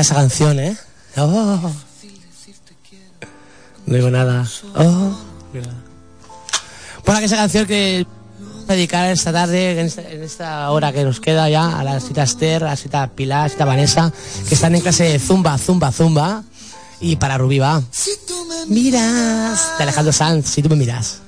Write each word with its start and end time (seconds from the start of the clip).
esa 0.00 0.14
canción, 0.14 0.58
¿eh? 0.58 0.76
Oh. 1.16 1.72
No 3.86 3.94
digo 3.94 4.10
nada. 4.10 4.48
Oh. 4.74 5.16
Bueno, 7.04 7.20
que 7.20 7.26
esa 7.26 7.36
canción 7.36 7.66
que 7.66 8.06
dedicar 8.66 9.10
esta 9.10 9.32
tarde, 9.32 9.80
en 9.80 10.22
esta, 10.22 10.70
hora 10.70 10.92
que 10.92 11.04
nos 11.04 11.20
queda 11.20 11.48
ya, 11.48 11.78
a 11.78 11.84
la 11.84 12.00
cita 12.00 12.22
Esther, 12.22 12.64
a 12.64 12.68
la 12.68 12.76
cita 12.76 13.06
Pilar, 13.08 13.40
a 13.40 13.42
la 13.44 13.48
cita 13.50 13.64
Vanessa, 13.64 14.12
que 14.48 14.54
están 14.54 14.74
en 14.74 14.80
clase 14.80 15.04
de 15.04 15.18
Zumba, 15.18 15.58
Zumba, 15.58 15.92
Zumba. 15.92 16.42
Y 17.00 17.16
para 17.16 17.36
Rubí 17.36 17.58
va. 17.58 17.82
Si 17.90 18.12
tú 18.26 18.46
me 18.46 18.74
miras. 18.74 19.76
De 19.76 19.82
Alejandro 19.82 20.12
Sanz, 20.12 20.48
si 20.48 20.62
tú 20.62 20.70
me 20.70 20.76
miras. 20.76 21.18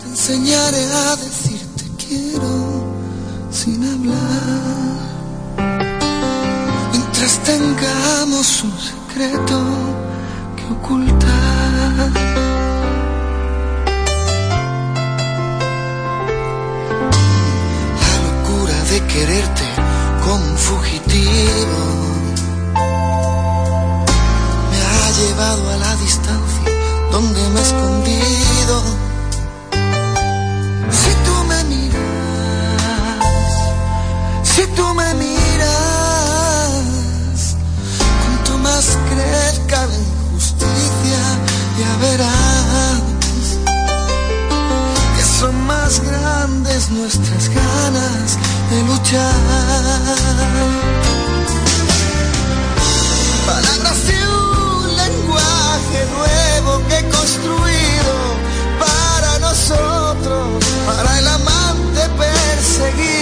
Te 0.00 0.06
enseñaré 0.06 0.84
a 0.86 1.16
decirte 1.16 1.84
quiero 1.98 2.94
sin 3.50 3.84
hablar 3.84 4.97
tengamos 7.48 8.62
un 8.62 8.74
secreto 8.78 9.58
que 10.56 10.64
ocultar. 10.76 12.10
La 18.02 18.14
locura 18.26 18.76
de 18.90 18.98
quererte 19.12 19.66
como 20.24 20.44
un 20.52 20.58
fugitivo 20.68 21.80
me 24.70 24.78
ha 24.92 25.06
llevado 25.20 25.62
a 25.74 25.76
la 25.84 25.92
distancia 26.04 26.70
donde 27.10 27.40
me 27.52 27.60
he 27.60 27.66
escondido. 27.70 28.74
Si 31.00 31.12
tú 31.26 31.34
me 31.50 31.60
miras, 31.72 33.52
si 34.52 34.62
tú 34.76 34.84
me 34.94 35.14
miras 35.14 35.37
crezca 39.10 39.86
la 39.86 39.94
injusticia, 39.94 41.22
ya 41.78 41.96
verás 42.00 43.02
que 45.16 45.22
son 45.40 45.66
más 45.66 46.00
grandes 46.00 46.90
nuestras 46.90 47.48
ganas 47.48 48.38
de 48.70 48.82
luchar. 48.84 49.34
Palabras 53.46 54.06
de 54.06 54.18
un 54.28 54.96
lenguaje 54.96 56.00
nuevo 56.16 56.82
que 56.88 56.98
he 56.98 57.08
construido 57.08 58.14
para 58.78 59.38
nosotros, 59.38 60.64
para 60.86 61.18
el 61.18 61.26
amante 61.26 62.00
perseguido 62.18 63.17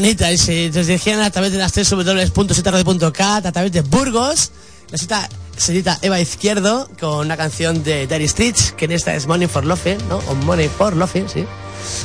bonita. 0.00 0.32
Y 0.32 0.38
se 0.38 0.66
eh, 0.66 0.70
nos 0.74 0.86
dirigían 0.86 1.20
a 1.20 1.30
través 1.30 1.52
de 1.52 1.58
las 1.58 1.72
tres 1.72 1.90
www.sitarde.cat, 1.90 3.46
a 3.46 3.52
través 3.52 3.72
de 3.72 3.82
Burgos. 3.82 4.50
La 4.90 4.98
cita 4.98 5.28
señorita 5.56 5.98
Eva 6.00 6.18
Izquierdo 6.18 6.88
con 6.98 7.26
una 7.26 7.36
canción 7.36 7.84
de 7.84 8.06
Dairy 8.06 8.26
Streets, 8.26 8.72
que 8.72 8.86
en 8.86 8.92
esta 8.92 9.14
es 9.14 9.26
Money 9.26 9.46
for 9.46 9.64
Love, 9.64 9.98
¿no? 10.08 10.18
O 10.28 10.34
Money 10.34 10.68
for 10.68 10.96
Love, 10.96 11.30
sí. 11.32 11.44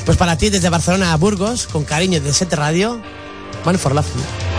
Pues 0.06 0.18
para 0.18 0.38
ti, 0.38 0.50
desde 0.50 0.70
Barcelona 0.70 1.14
a 1.14 1.18
Burgos, 1.18 1.68
con 1.68 1.84
cariño 1.86 2.20
de 2.20 2.34
Set 2.34 2.54
Radio, 2.54 3.02
Money 3.64 3.80
for 3.80 3.96
Love. 3.96 4.08
¿no? 4.16 4.55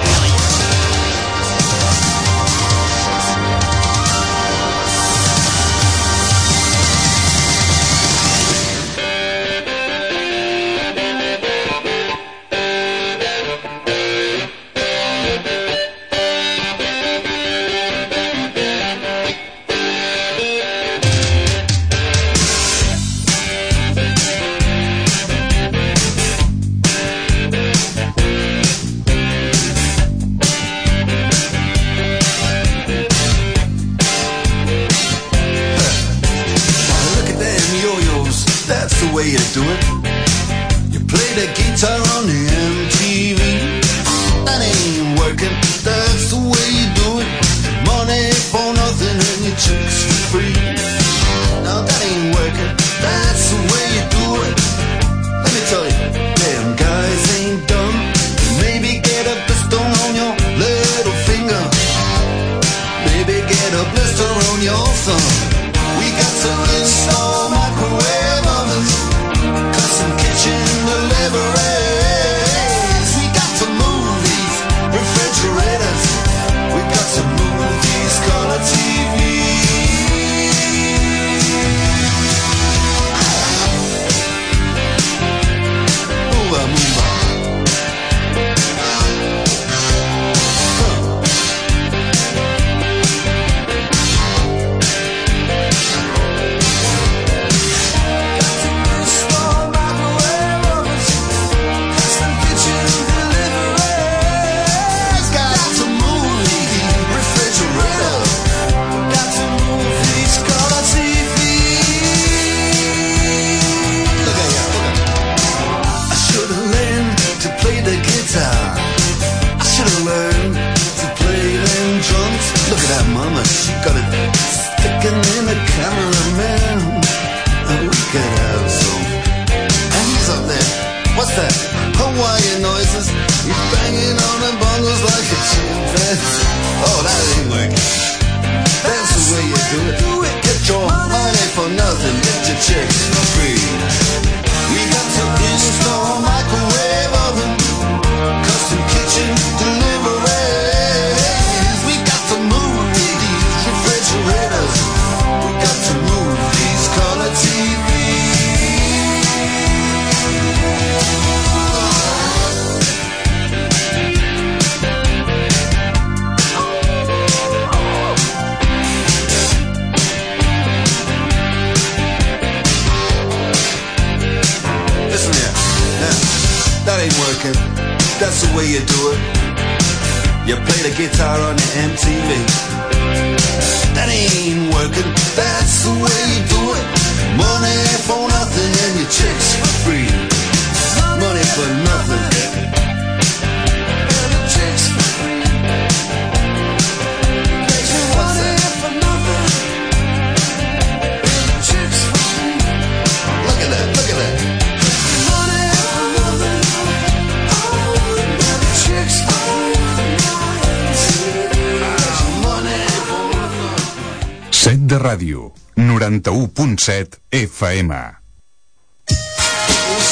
Ràdio, 215.16 215.48
91.7 215.76 217.20
FM. 217.32 217.88
What's 217.88 218.20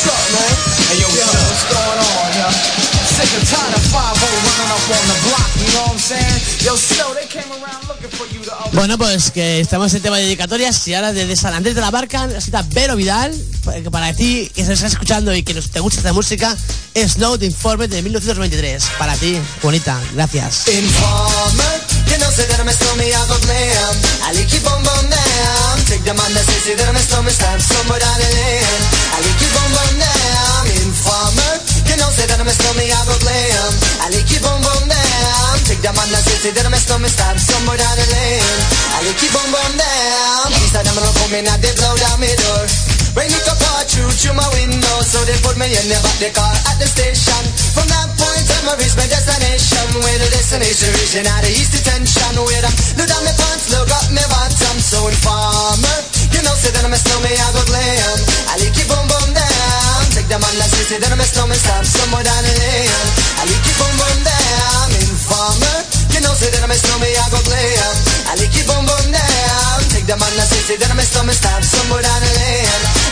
up, 0.08 0.16
man? 0.32 0.48
Hey, 0.88 0.96
yo, 0.96 1.04
what's 1.12 1.68
going 1.68 2.00
on, 2.00 2.32
yo? 2.40 2.48
Sick 3.12 3.28
and 3.36 3.44
tired 3.44 3.76
of 3.76 3.84
5 3.92 4.00
running 4.00 4.72
up 4.72 4.80
on 4.96 5.04
the 5.12 5.18
block, 5.28 5.44
you 5.60 5.68
know 5.76 5.84
what 5.84 5.92
I'm 5.92 6.00
saying? 6.00 6.40
Yo, 6.64 6.72
Snow, 6.76 7.12
they 7.12 7.26
came 7.28 7.44
around 7.52 7.84
looking 7.86 8.08
for 8.08 8.24
you 8.32 8.40
the 8.44 8.54
other 8.56 8.74
Bueno, 8.74 8.96
pues 8.96 9.30
que 9.30 9.60
estamos 9.60 9.92
en 9.92 10.00
tema 10.00 10.16
de 10.16 10.24
dedicatorias 10.24 10.88
y 10.88 10.94
ahora 10.94 11.12
desde 11.12 11.36
San 11.36 11.52
Andrés 11.52 11.74
de 11.74 11.82
la 11.82 11.90
Barca 11.90 12.26
necesita 12.26 12.64
Vero 12.72 12.96
Vidal, 12.96 13.34
que 13.82 13.90
para 13.90 14.14
ti 14.14 14.50
que 14.54 14.64
se 14.64 14.72
está 14.72 14.86
escuchando 14.86 15.34
y 15.34 15.42
que 15.42 15.52
nos, 15.52 15.70
te 15.70 15.80
gusta 15.80 15.98
esta 15.98 16.14
música, 16.14 16.56
Snow 16.96 17.36
de 17.36 17.44
Informe 17.44 17.88
de 17.88 18.00
1993. 18.00 18.84
Para 18.98 19.14
ti, 19.16 19.38
bonita, 19.62 20.00
gracias. 20.14 20.64
You 22.14 22.20
know, 22.22 22.30
say 22.30 22.46
that 22.46 22.62
I'm 22.62 22.70
a 22.70 22.74
stormy, 22.74 23.10
I 23.10 23.22
go 23.26 23.34
glam. 23.42 23.94
I 24.22 24.30
like 24.38 24.46
you 24.46 24.62
bum 24.62 24.78
bum 24.86 25.04
down. 25.10 25.74
Take 25.90 26.06
the 26.06 26.14
say, 26.14 26.58
say 26.62 26.74
that 26.78 26.86
I'm 26.86 26.94
a 26.94 27.02
stormy, 27.02 27.34
stab 27.34 27.58
somewhere 27.58 27.98
down 27.98 28.16
the 28.22 28.28
lane. 28.30 28.82
I 29.10 29.18
like 29.18 29.40
you 29.42 29.50
bum 29.50 29.70
bum 29.74 29.92
down. 29.98 30.62
Informer, 30.78 31.54
you 31.90 31.96
know, 31.98 32.10
say 32.14 32.26
that 32.30 32.38
I'm 32.38 32.46
a 32.46 32.54
stormy, 32.54 32.86
I 32.86 33.00
go 33.10 33.16
glam. 33.18 33.72
I 33.98 34.06
like 34.14 34.30
you 34.30 34.38
bum 34.46 34.62
bum 34.62 34.82
down. 34.86 35.54
Take 35.66 35.82
the 35.82 35.90
say, 35.90 36.38
say 36.38 36.52
that 36.54 36.62
I'm 36.62 36.74
a 36.74 36.78
stormy, 36.78 37.10
stab 37.10 37.34
somewhere 37.34 37.78
down 37.82 37.94
the 37.98 38.06
lane. 38.06 38.62
I 38.94 38.98
like 39.10 39.18
you 39.18 39.30
bum 39.34 39.48
bum 39.50 39.72
down. 39.74 40.46
These 40.54 40.74
are 40.78 40.86
them 40.86 40.94
gonna 40.94 41.10
come 41.18 41.34
in 41.34 41.50
and 41.50 41.58
they 41.58 41.74
blow 41.74 41.98
down 41.98 42.22
my 42.22 42.30
door. 42.30 42.93
Rain 43.14 43.30
it 43.30 43.46
up 43.46 43.62
all 43.70 43.86
through 43.86 44.10
through 44.10 44.34
my 44.34 44.48
window, 44.58 44.96
so 45.06 45.22
they 45.22 45.38
put 45.46 45.54
me 45.54 45.70
in 45.70 45.86
the 45.86 45.98
back 46.02 46.18
the 46.18 46.34
car 46.34 46.50
at 46.66 46.76
the 46.82 46.88
station. 46.90 47.42
From 47.70 47.86
that 47.86 48.10
point 48.18 48.42
on, 48.42 48.66
I 48.66 48.74
reached 48.74 48.98
my 48.98 49.06
destination. 49.06 49.86
Where 50.02 50.18
the 50.18 50.26
destination 50.34 50.90
region 50.98 51.22
at 51.22 51.46
the 51.46 51.50
east 51.54 51.78
detention. 51.78 52.34
Where 52.42 52.58
I 52.66 52.70
look 52.98 53.06
down 53.06 53.22
my 53.22 53.30
pants, 53.38 53.70
look 53.70 53.86
up 53.86 54.10
my 54.10 54.24
bottom. 54.26 54.76
So 54.82 55.06
informer, 55.06 55.98
you 56.34 56.42
know, 56.42 56.58
say 56.58 56.74
that 56.74 56.82
I'm 56.82 56.90
a 56.90 56.98
snowman, 56.98 57.38
I 57.38 57.48
go 57.54 57.62
glam. 57.70 58.18
I 58.50 58.54
like 58.58 58.74
you 58.74 58.86
boom 58.90 59.06
boom 59.06 59.30
down. 59.30 60.02
Take 60.10 60.26
them 60.26 60.42
on 60.42 60.54
street, 60.66 60.88
say 60.90 60.98
that 60.98 61.14
I'm 61.14 61.22
a 61.22 61.26
snowman, 61.30 61.54
stop 61.54 61.86
somewhere 61.86 62.26
down 62.26 62.42
the 62.42 62.50
lane. 62.50 63.08
I 63.38 63.42
like 63.46 63.62
you 63.62 63.74
boom 63.78 63.94
boom 63.94 64.18
down. 64.26 64.86
Informer, 64.90 65.78
you 66.10 66.18
know, 66.18 66.34
say 66.34 66.50
that 66.50 66.66
I'm 66.66 66.74
a 66.74 66.78
snowman, 66.82 67.14
I 67.14 67.24
go 67.30 67.38
glam. 67.46 67.94
I 68.26 68.32
like 68.42 68.54
you 68.58 68.64
boom 68.66 68.82
boom 68.82 69.06
down. 69.14 69.78
Take 69.94 70.10
them 70.10 70.18
on 70.18 70.34
street, 70.50 70.66
say 70.66 70.76
that 70.82 70.90
I'm 70.90 70.98
a 70.98 71.06
snowman, 71.06 71.38
stop 71.38 71.62
somewhere 71.62 72.02
down 72.02 72.18
the 72.18 72.32
lane. 72.42 73.03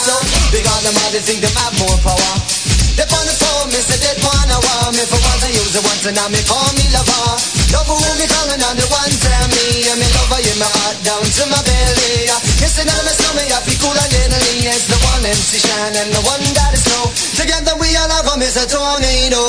So 0.00 0.16
big 0.48 0.64
on 0.64 0.80
them, 0.80 0.96
all 0.96 1.12
they 1.12 1.20
think 1.20 1.44
them 1.44 1.52
have 1.60 1.76
more 1.76 1.98
power. 2.00 2.32
They 2.96 3.04
on 3.04 3.24
the 3.28 3.36
phone, 3.36 3.68
me 3.68 3.80
say 3.84 4.00
they 4.00 4.16
wanna 4.24 4.56
want 4.56 4.96
me 4.96 5.04
for 5.04 5.20
once 5.20 5.44
I 5.44 5.52
use 5.52 5.76
it 5.76 5.84
once 5.84 6.08
and 6.08 6.16
now 6.16 6.28
me 6.32 6.40
call 6.48 6.72
me 6.72 6.88
lover. 6.88 7.36
Love 7.68 7.84
who 7.84 8.00
me 8.16 8.24
calling 8.24 8.64
on 8.64 8.76
the 8.80 8.86
one 8.88 9.12
tell 9.12 9.46
me 9.52 9.84
I'm 9.92 10.00
in 10.00 10.10
love 10.16 10.32
in 10.40 10.56
my 10.56 10.68
heart 10.72 10.96
down 11.04 11.20
to 11.20 11.42
my 11.52 11.60
belly. 11.60 12.32
Yes, 12.64 12.80
and 12.80 12.88
I'm 12.88 13.04
a 13.04 13.12
snowman, 13.12 13.52
I 13.52 13.60
feel 13.60 13.76
cool 13.84 13.92
and 13.92 14.08
deadly. 14.08 14.72
It's 14.72 14.88
the 14.88 14.96
one 15.04 15.20
MC 15.20 15.60
Shine 15.60 15.96
and 16.00 16.10
the 16.16 16.22
one 16.24 16.44
that 16.56 16.72
is 16.72 16.80
snow. 16.80 17.04
Together 17.36 17.76
we 17.76 17.92
all 18.00 18.08
have 18.08 18.24
a 18.24 18.64
tornado 18.72 19.40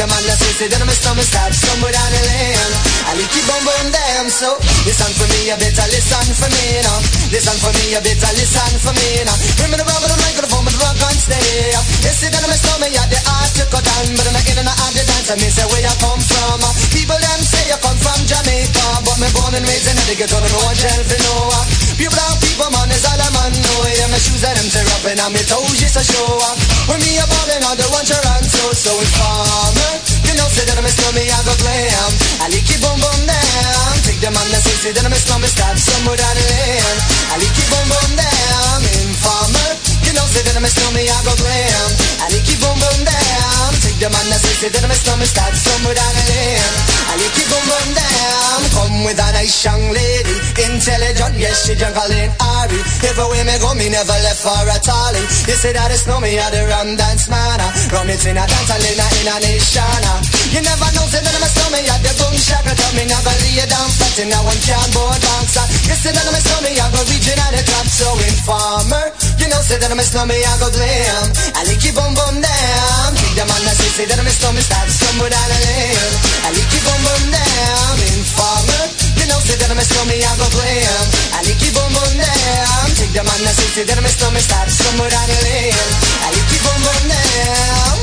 them 0.00 0.08
the 0.24 0.32
city, 0.32 0.56
say 0.56 0.68
that 0.72 0.80
I'm 0.80 0.88
a 0.88 0.96
snowman, 0.96 1.26
start 1.28 1.52
somewhere 1.52 1.92
down 1.92 2.08
the 2.08 2.22
lane. 2.24 2.72
I 3.04 3.20
like 3.20 3.32
you 3.36 3.44
boom 3.44 3.60
boom 3.68 3.86
down. 3.92 4.26
So 4.32 4.48
listen 4.88 5.12
for 5.12 5.28
me, 5.28 5.52
you 5.52 5.56
better 5.60 5.86
listen 5.92 6.24
for 6.40 6.48
me 6.48 6.80
now. 6.80 6.98
Listen 7.28 7.56
for 7.60 7.72
me, 7.76 7.84
you 7.92 8.00
better 8.00 8.32
listen 8.32 8.72
for 8.80 8.96
me 8.96 9.08
now. 9.28 9.36
Bring 9.60 9.68
me 9.68 9.76
the 9.76 9.84
rubber, 9.84 10.08
the 10.08 10.16
microphone, 10.24 10.64
but 10.64 10.72
the 10.72 10.80
rock 10.80 11.00
on 11.04 11.16
stay. 11.20 11.76
You 12.00 12.12
see 12.16 12.32
that 12.32 12.40
I'm 12.40 12.48
a 12.48 12.56
snowman, 12.56 12.96
yeah, 12.96 13.04
the 13.12 13.20
art 13.28 13.52
to 13.60 13.64
cut 13.68 13.84
down, 13.84 14.08
but 14.16 14.24
I'm 14.24 14.34
not 14.40 14.48
in 14.48 14.56
and 14.56 14.72
out 14.72 14.92
the 14.96 15.04
dance. 15.04 15.28
I 15.28 15.36
mean, 15.36 15.52
say 15.52 15.68
where 15.68 15.84
you 15.84 15.94
come 16.00 16.22
from. 16.24 16.58
People 16.96 17.20
them 17.20 17.40
say 17.44 17.64
you 17.68 17.78
come 17.84 17.98
from 18.00 18.20
Jamaica, 18.24 18.86
but 19.04 19.16
me 19.20 19.28
born 19.36 19.52
and 19.52 19.64
raised 19.68 19.84
in 19.84 20.00
the 20.00 20.16
ghetto, 20.16 20.40
and 20.40 20.48
me 20.48 20.58
want 20.64 20.80
you 20.80 20.96
to 20.96 21.16
know. 21.28 21.52
Pure 22.00 22.08
brown 22.08 22.36
people, 22.40 22.72
man, 22.72 22.88
is 22.88 23.04
all 23.04 23.20
I'm 23.20 23.36
on. 23.36 23.52
know. 23.52 23.80
Yeah, 24.00 24.08
my 24.08 24.16
shoes 24.16 24.48
and 24.48 24.56
them 24.56 24.68
tear 24.72 24.88
up, 24.96 25.04
and 25.12 25.20
I'm 25.20 25.36
toes 25.44 25.76
just 25.76 26.00
a 26.00 26.02
show 26.08 26.24
up. 26.40 26.56
When 26.88 26.96
me 27.04 27.20
a 27.20 27.26
ballin' 27.28 27.68
on 27.68 27.76
the 27.76 27.84
one 27.92 28.08
Toronto, 28.60 28.76
so 28.76 28.92
informer. 28.92 29.92
You 30.28 30.34
know, 30.36 30.44
say 30.52 30.64
that 30.68 30.76
I'm 30.76 30.84
a 30.84 30.92
slummy, 30.92 31.24
I 31.24 31.38
go 31.48 31.54
glam. 31.64 32.12
I 32.44 32.46
lick 32.52 32.68
you 32.68 32.78
boom 32.84 32.98
boom 33.00 33.20
down. 33.24 33.92
Take 34.04 34.20
the 34.20 34.28
say, 34.60 34.76
say 34.76 34.92
that 34.92 35.04
I'm 35.04 35.12
a 35.12 35.16
slummy, 35.16 35.48
stop 35.48 35.76
somewhere 35.76 36.16
down 36.20 36.34
the 36.36 36.44
lane. 36.44 36.98
I 37.32 37.40
lick 37.40 37.56
you 37.56 37.66
boom 37.72 37.86
boom 37.88 38.12
down. 38.20 38.78
Informer. 38.84 39.70
You 40.04 40.12
know, 40.12 40.26
say 40.28 40.44
that 40.44 40.56
I'm 40.56 40.64
a 40.64 40.68
slummy, 40.68 41.08
I 41.08 41.18
go 41.24 41.32
glam. 41.40 41.88
I 42.20 42.26
lick 42.32 42.46
you 42.48 42.58
boom 42.60 42.76
boom 42.76 43.00
down. 43.08 43.68
Take 43.80 43.96
the 43.96 44.08
say, 44.12 44.54
say 44.60 44.68
that 44.68 44.84
I'm 44.84 44.92
a 44.92 44.96
slummy, 44.96 45.24
stop 45.24 45.52
somewhere 45.56 45.96
down 45.96 46.12
the 46.12 46.24
lane. 46.28 46.74
I 47.08 47.12
lick 47.16 47.32
you 47.32 47.44
boom 47.48 47.48
boom 47.48 47.48
down. 47.48 47.49
With 49.00 49.16
a 49.16 49.32
nice 49.32 49.64
young 49.64 49.80
lady, 49.96 50.36
intelligent, 50.60 51.34
yes 51.40 51.64
she 51.64 51.74
jungle 51.74 52.12
in 52.12 52.28
Ari. 52.36 52.80
Everywhere 53.00 53.44
me 53.48 53.56
go, 53.56 53.72
me 53.74 53.88
never 53.88 54.12
left 54.12 54.44
for 54.44 54.52
a 54.52 54.76
tally. 54.76 55.24
You 55.48 55.56
say 55.56 55.72
that 55.72 55.88
it's 55.88 56.04
no 56.04 56.20
me, 56.20 56.36
I 56.36 56.52
the 56.52 56.68
rum 56.68 57.00
dance 57.00 57.26
man. 57.32 57.58
Rum 57.90 58.12
it 58.12 58.20
in 58.28 58.36
a 58.36 58.44
dance, 58.44 58.70
and 58.70 58.84
in 58.84 59.00
a 59.00 59.06
in 59.24 59.28
a 59.32 59.36
nation. 59.40 60.04
You 60.52 60.60
never 60.60 60.88
know, 60.92 61.06
say 61.08 61.22
that 61.24 61.32
I'm 61.32 61.42
a 61.42 61.48
snowman, 61.48 61.88
I 61.88 61.96
the 62.04 62.12
boom 62.20 62.34
shaka 62.36 62.76
tell 62.76 62.92
me 62.92 63.08
never 63.08 63.34
lay 63.40 63.54
you 63.56 63.66
down 63.72 63.88
flat 63.88 64.18
in 64.20 64.34
a 64.34 64.38
one 64.44 64.60
can 64.60 64.88
board 64.92 65.16
dancer. 65.16 65.64
You 65.88 65.96
say 65.96 66.12
that 66.12 66.26
I'm 66.26 66.36
a 66.36 66.40
snowman, 66.44 66.76
I 66.76 66.86
go 66.92 67.00
region 67.08 67.40
at 67.40 67.50
the 67.56 67.62
top, 67.64 67.86
so 67.88 68.08
informer. 68.20 69.04
You 69.40 69.48
know, 69.48 69.60
say 69.64 69.80
that 69.80 69.88
I'm 69.88 69.96
a 69.96 70.04
snowman, 70.04 70.44
I 70.44 70.52
go 70.60 70.68
glam. 70.68 71.26
I 71.56 71.60
lick 71.64 71.82
you 71.88 71.94
boom 71.96 72.12
boom 72.12 72.36
down. 72.44 73.19
Domanda 73.34 73.72
se 73.74 73.88
sei 73.94 74.06
da 74.06 74.14
dove 74.16 74.30
sto 74.30 74.50
mi 74.52 74.60
stavi 74.60 74.90
scomodando 74.90 75.54
lei 75.64 75.94
I 76.44 76.50
like 76.50 76.74
you 76.74 76.80
boom 76.82 77.02
boom 77.02 77.30
damn 77.30 77.98
Informer 78.18 78.90
You 79.16 79.26
know 79.26 79.40
say 79.40 79.56
that 79.56 79.70
I'm 79.70 79.78
I 79.78 80.36
go 80.36 80.46
play 80.50 80.82
I 81.32 81.42
like 81.46 81.62
you 81.64 81.72
boom 81.72 81.92
boom 81.92 82.16
damn 82.18 82.94
Take 82.94 83.12
the 83.12 83.22
man 83.22 83.40
that 83.44 83.54
says 83.54 83.86
that 83.86 83.96
I'm 83.96 84.04
a 84.04 84.08
stormy 84.08 84.40
Stavi 84.40 84.70
scomodando 84.70 85.36
lei 85.46 85.70
I 85.70 86.28
like 86.34 86.52
you 86.52 86.60
boom 86.64 86.80
boom 86.82 87.04
damn 87.08 87.98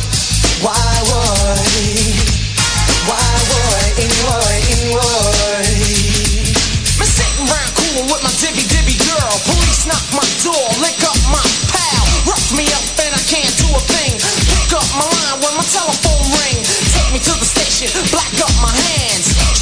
Why 0.63 1.03
worry 1.09 2.16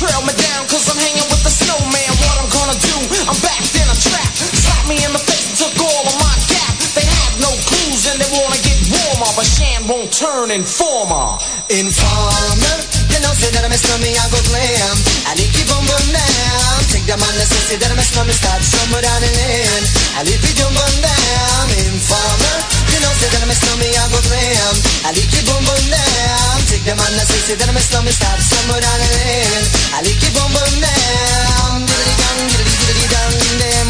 Trail 0.05 0.21
me 0.21 0.37
down 0.37 0.69
cause 0.69 0.85
I'm 0.85 1.01
hanging 1.01 1.25
with 1.33 1.41
the 1.41 1.49
snowman. 1.49 2.13
What 2.21 2.37
I'm 2.37 2.49
gonna 2.53 2.77
do, 2.77 3.25
I'm 3.25 3.33
backed 3.41 3.73
in 3.73 3.89
a 3.89 3.97
trap. 3.97 4.29
Slap 4.37 4.85
me 4.85 5.01
in 5.01 5.09
the 5.09 5.17
face 5.17 5.49
and 5.49 5.57
took 5.57 5.73
all 5.81 6.05
of 6.05 6.13
my 6.21 6.29
gap. 6.45 6.77
They 6.93 7.09
have 7.09 7.33
no 7.41 7.49
clues 7.65 8.05
and 8.05 8.21
they 8.21 8.29
wanna 8.29 8.61
get 8.61 8.77
warmer. 8.85 9.33
But 9.33 9.49
Shan 9.49 9.81
won't 9.89 10.13
turn 10.13 10.53
informer. 10.53 11.41
Informer, 11.73 12.77
you 13.09 13.17
know, 13.17 13.33
say 13.33 13.49
that 13.49 13.65
I'm 13.65 13.73
a 13.73 13.79
snowman, 13.81 14.13
I 14.13 14.29
go 14.29 14.37
glam. 14.45 14.95
I 15.25 15.33
lick 15.41 15.57
you 15.57 15.65
boom 15.73 15.81
boom 15.89 16.05
down. 16.13 16.77
Take 16.93 17.09
them 17.09 17.25
on 17.25 17.33
the 17.33 17.45
say, 17.49 17.73
that 17.81 17.89
I'm 17.89 17.97
a 17.97 18.05
snowman, 18.05 18.37
start 18.37 18.61
somewhere 18.61 19.01
down 19.01 19.25
the 19.25 19.31
lane. 19.41 19.85
I 20.13 20.21
lick 20.21 20.37
you 20.37 20.69
boom 20.69 20.95
down. 21.01 21.65
Informer, 21.81 22.57
you 22.93 23.01
know, 23.01 23.09
say 23.17 23.33
that 23.33 23.41
I'm 23.41 23.49
a 23.49 23.57
snowman, 23.57 23.89
I 23.89 24.05
go 24.13 24.21
glam. 24.21 24.73
I 25.01 25.17
lick 25.17 25.33
you 25.33 25.41
boom 25.49 25.65
boom 25.65 25.81
down. 25.89 26.54
Yaman 26.87 27.05
seslerim 27.05 27.77
İslam 27.77 28.07
istab 28.07 28.39
samuranın 28.39 29.65
Ali 29.95 30.19
ki 30.19 30.27
bombam 30.35 30.81
dem 30.81 31.87
Gidri 31.87 32.13
gam 32.19 32.47
gidri 32.47 33.09
dem 33.11 33.89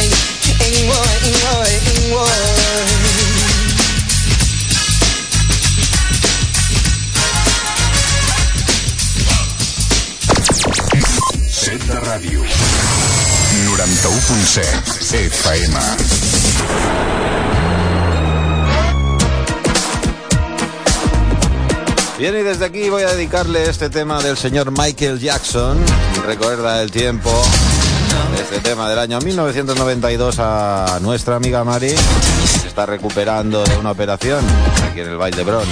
in 0.00 0.12
in 0.66 0.84
in 0.84 0.90
91.7 14.04 15.30
FM 15.30 15.74
Bien, 22.18 22.32
y 22.38 22.42
desde 22.42 22.64
aquí 22.64 22.88
voy 22.90 23.02
a 23.02 23.08
dedicarle 23.12 23.68
este 23.68 23.90
tema 23.90 24.22
del 24.22 24.36
señor 24.36 24.70
Michael 24.70 25.18
Jackson. 25.18 25.76
Recuerda 26.24 26.80
el 26.80 26.92
tiempo. 26.92 27.28
Este 28.40 28.60
tema 28.60 28.88
del 28.88 29.00
año 29.00 29.18
1992 29.20 30.36
a 30.38 31.00
nuestra 31.02 31.34
amiga 31.34 31.64
Mari. 31.64 31.90
Se 31.90 32.68
está 32.68 32.86
recuperando 32.86 33.64
de 33.64 33.76
una 33.78 33.90
operación 33.90 34.44
aquí 34.88 35.00
en 35.00 35.08
el 35.08 35.16
Valle 35.16 35.36
de 35.36 35.42
Bron. 35.42 35.66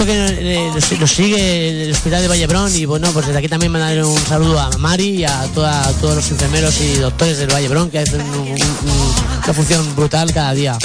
He 0.00 0.04
visto 0.04 0.06
que 0.06 0.56
eh, 0.56 0.70
nos, 0.98 1.10
sigue 1.10 1.84
el 1.84 1.92
hospital 1.92 2.22
de 2.22 2.28
Vallebrón 2.28 2.74
y 2.74 2.86
bueno, 2.86 3.10
pues 3.12 3.26
desde 3.26 3.38
aquí 3.38 3.48
también 3.48 3.70
mandar 3.70 4.02
un 4.02 4.16
saludo 4.26 4.58
a 4.58 4.70
Mari 4.78 5.08
y 5.10 5.24
a, 5.24 5.42
toda- 5.54 5.92
todos 6.00 6.16
los 6.16 6.30
enfermeros 6.30 6.80
y 6.80 6.94
doctores 6.94 7.36
del 7.36 7.52
Vallebrón 7.52 7.90
que 7.90 7.98
hacen 7.98 8.22
un- 8.22 8.38
un- 8.38 8.50
un- 8.52 9.14
una 9.44 9.52
función 9.52 9.94
brutal 9.94 10.32
cada 10.32 10.52
día. 10.54 10.78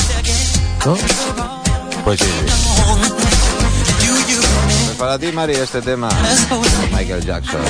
Pues 2.03 2.19
sí, 2.19 2.25
Pues 4.86 4.98
para 4.98 5.17
ti, 5.17 5.31
Mari, 5.31 5.53
este 5.53 5.81
tema 5.81 6.10
Michael 6.91 7.25
Jackson. 7.25 7.62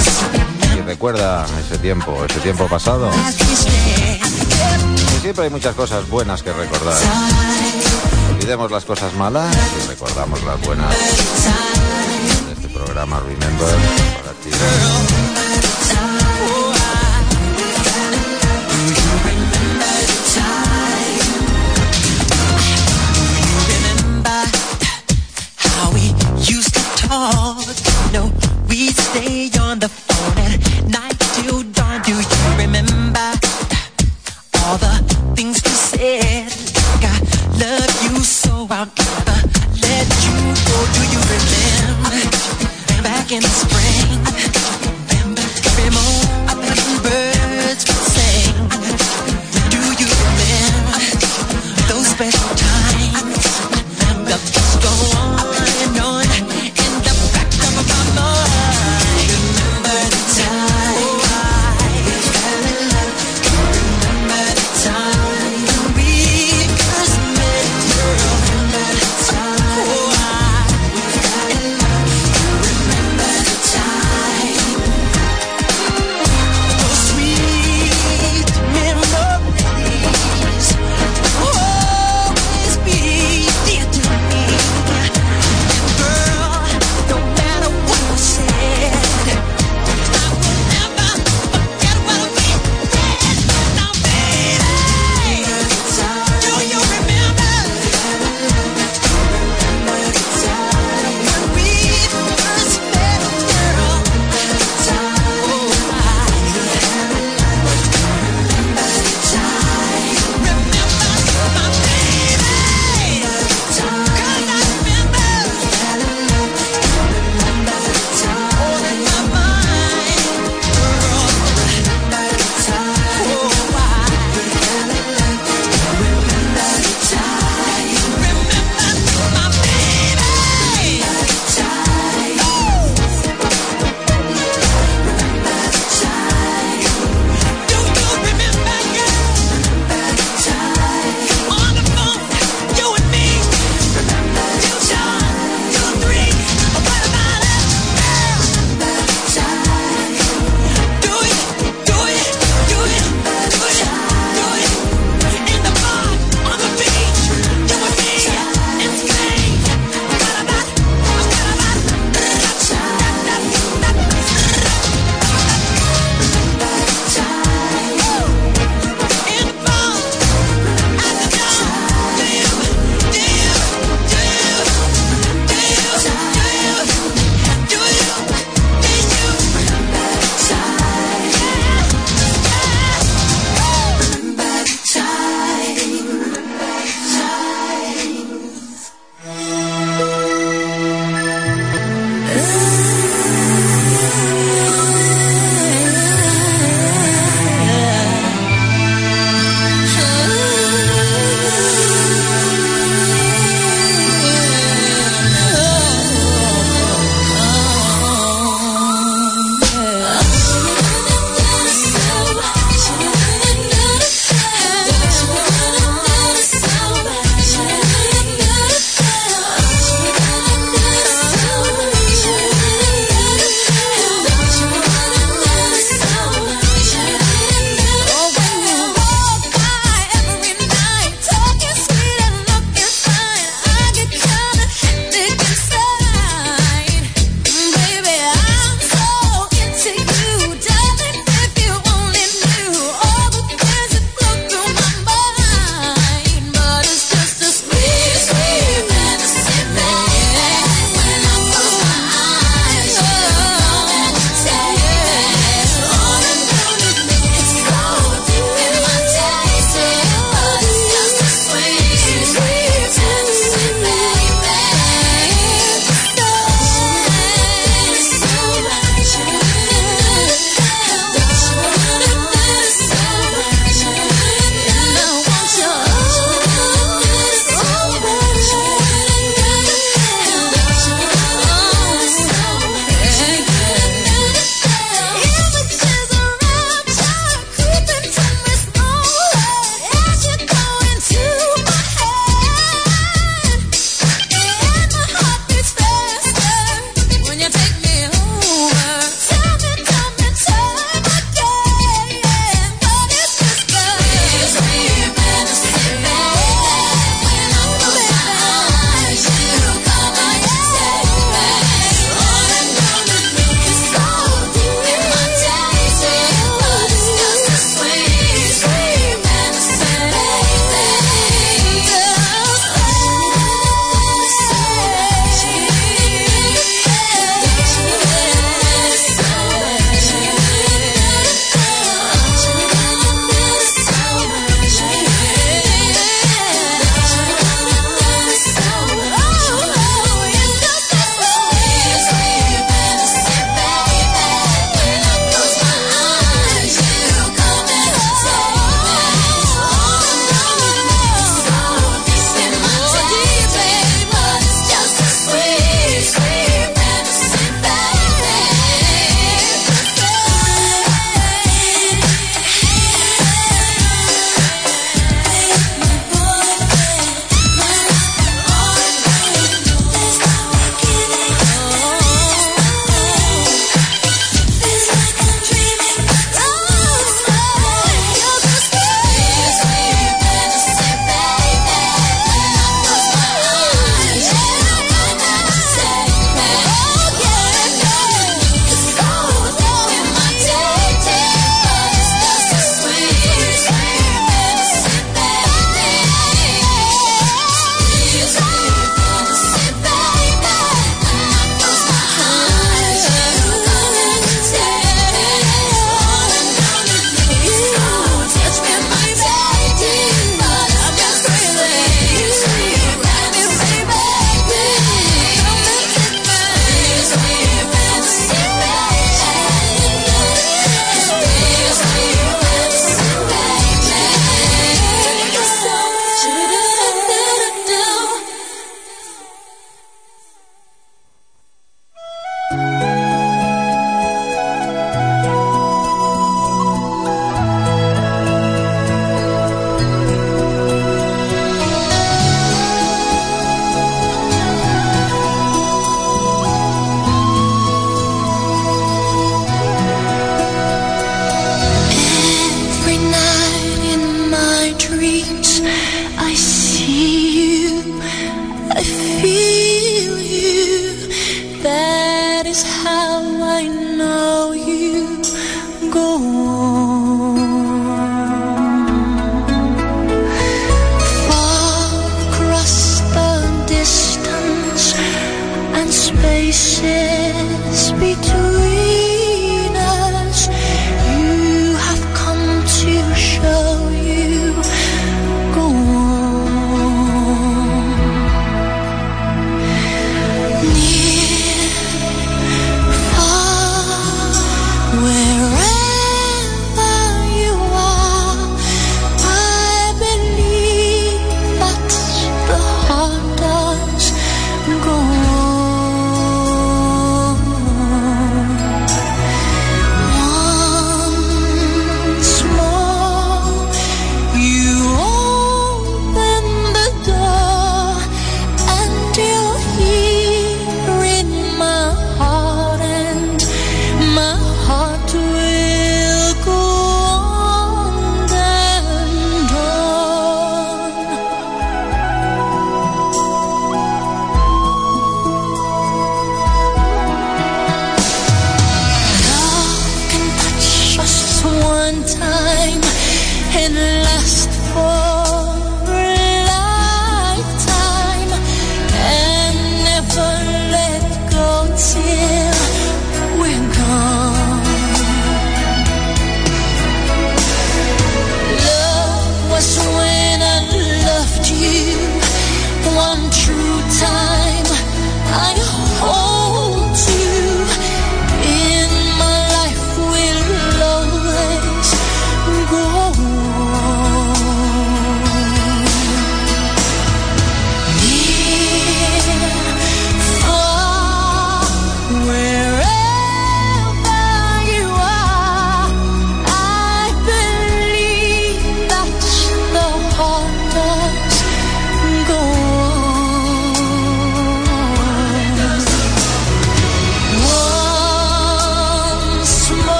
Y 0.75 0.81
recuerda 0.81 1.45
ese 1.63 1.77
tiempo, 1.77 2.25
ese 2.27 2.39
tiempo 2.39 2.67
pasado. 2.67 3.09
Y 5.17 5.21
siempre 5.21 5.43
hay 5.45 5.49
muchas 5.51 5.75
cosas 5.75 6.07
buenas 6.09 6.41
que 6.41 6.51
recordar. 6.51 6.97
Olvidemos 8.45 8.69
las 8.69 8.85
cosas 8.85 9.11
malas 9.15 9.51
y 9.55 9.87
recordamos 9.89 10.43
las 10.43 10.61
buenas. 10.61 10.95
En 12.45 12.53
este 12.53 12.69
programa 12.69 13.19
Remember 13.21 13.75
para 14.21 14.33
ti. 14.43 15.24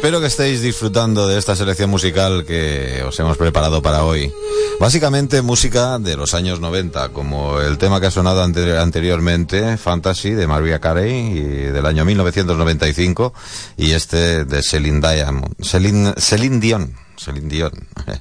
Espero 0.00 0.18
que 0.18 0.28
estéis 0.28 0.62
disfrutando 0.62 1.28
de 1.28 1.38
esta 1.38 1.54
selección 1.54 1.90
musical 1.90 2.46
que 2.46 3.04
os 3.06 3.20
hemos 3.20 3.36
preparado 3.36 3.82
para 3.82 4.02
hoy. 4.02 4.32
Básicamente 4.80 5.42
música 5.42 5.98
de 5.98 6.16
los 6.16 6.32
años 6.32 6.58
90, 6.58 7.10
como 7.10 7.60
el 7.60 7.76
tema 7.76 8.00
que 8.00 8.06
ha 8.06 8.10
sonado 8.10 8.42
anteriormente, 8.42 9.76
Fantasy, 9.76 10.30
de 10.30 10.46
Maria 10.46 10.78
Carey, 10.78 11.36
y 11.36 11.40
del 11.42 11.84
año 11.84 12.06
1995, 12.06 13.34
y 13.76 13.92
este 13.92 14.46
de 14.46 14.62
Celine, 14.62 15.06
Diamond, 15.06 15.54
Celine, 15.62 16.60
Dion. 16.60 16.94
Celine 17.18 17.48
Dion. 17.50 17.72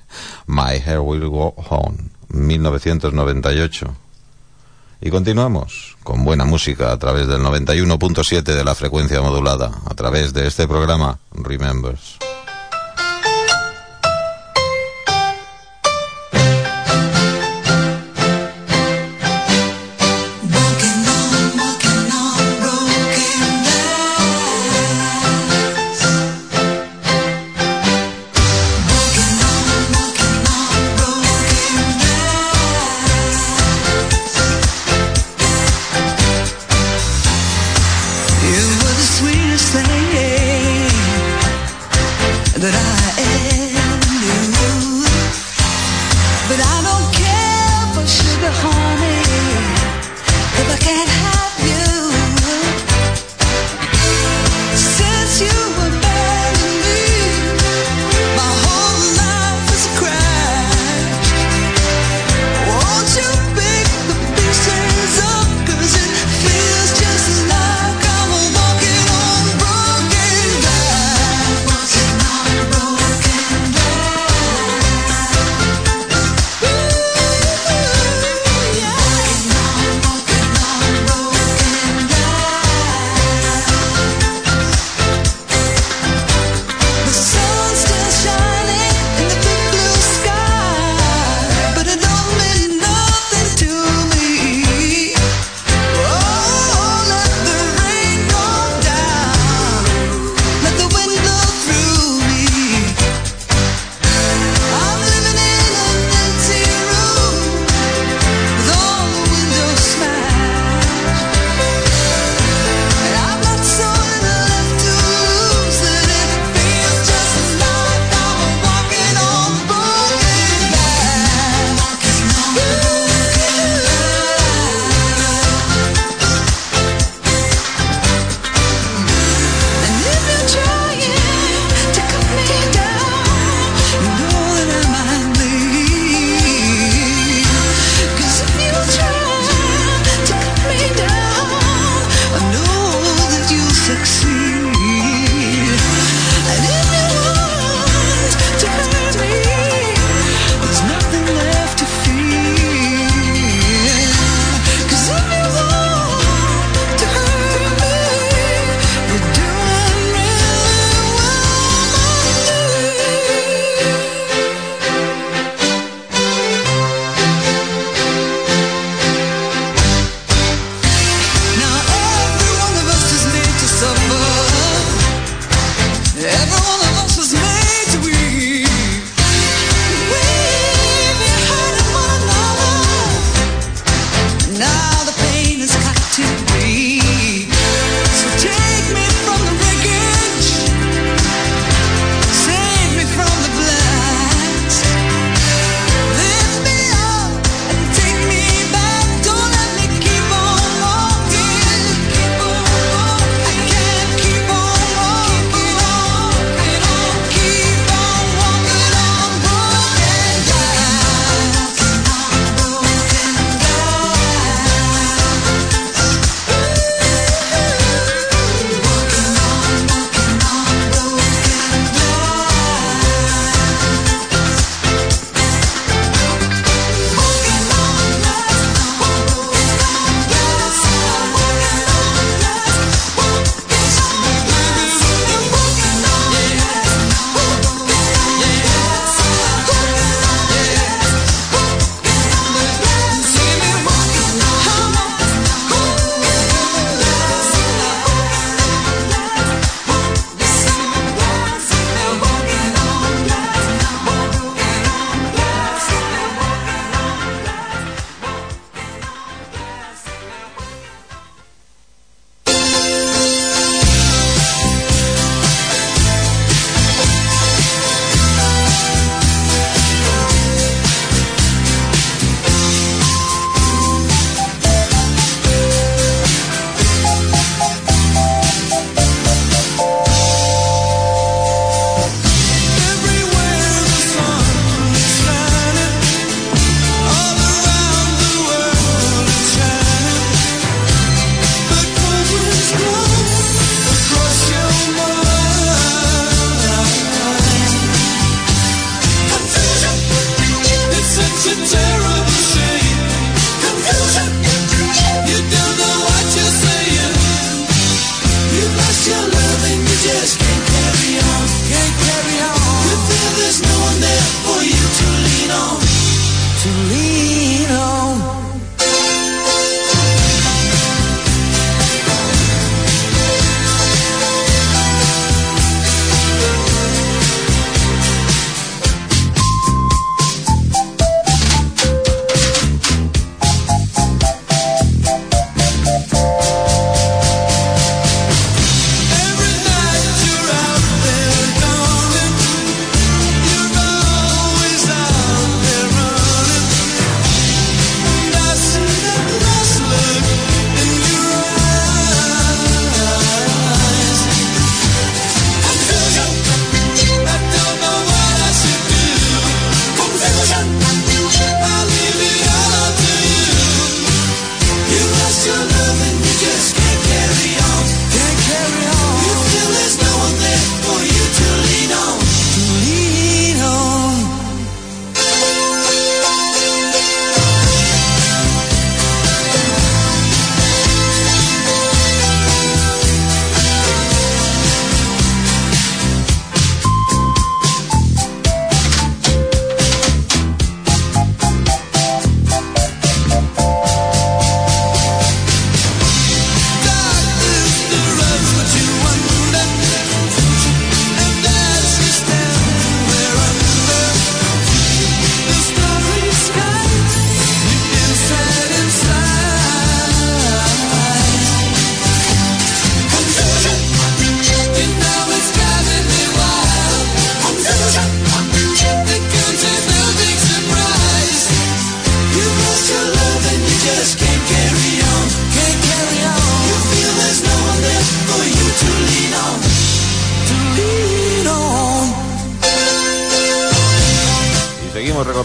My 0.48 0.82
Hair 0.86 1.00
Will 1.00 1.30
Go 1.30 1.56
On, 1.70 2.12
1998. 2.28 4.09
Y 5.02 5.10
continuamos 5.12 5.98
con 6.04 6.26
buena 6.26 6.44
música 6.44 6.92
a 6.92 6.98
través 6.98 7.28
del 7.28 7.42
91.7 7.42 8.44
de 8.44 8.64
la 8.66 8.76
frecuencia 8.76 9.22
modulada, 9.22 9.72
a 9.86 9.94
través 9.96 10.34
de 10.34 10.46
este 10.46 10.68
programa 10.68 11.20
Remembers. 11.32 12.29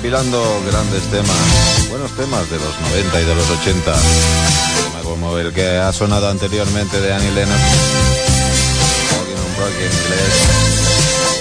Recopilando 0.04 0.62
grandes 0.70 1.02
temas, 1.04 1.88
buenos 1.88 2.10
temas 2.12 2.50
de 2.50 2.58
los 2.58 2.80
90 2.90 3.22
y 3.22 3.24
de 3.24 3.34
los 3.34 3.50
80, 3.50 3.84
tema 3.84 5.02
como 5.02 5.38
el 5.38 5.50
que 5.54 5.78
ha 5.78 5.90
sonado 5.94 6.28
anteriormente 6.28 7.00
de 7.00 7.14
Annie 7.14 7.30
Lennox, 7.30 7.60
un 9.46 9.56
rock 9.62 9.72
inglés, 9.72 10.34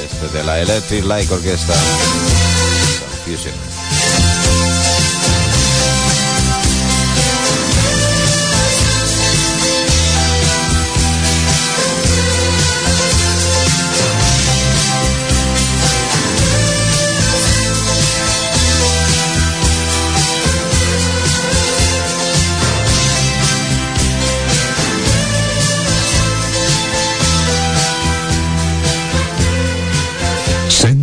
este 0.06 0.38
de 0.38 0.44
la 0.46 0.62
Electric 0.62 1.04
Light 1.04 1.30
Orchestra, 1.30 1.76
Confusion. 3.26 3.54